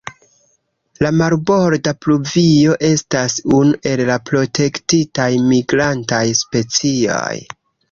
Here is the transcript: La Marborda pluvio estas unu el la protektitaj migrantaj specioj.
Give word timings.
La 1.05 1.09
Marborda 1.17 1.93
pluvio 2.05 2.79
estas 2.87 3.37
unu 3.59 3.77
el 3.93 4.03
la 4.11 4.17
protektitaj 4.31 5.29
migrantaj 5.53 6.25
specioj. 6.43 7.33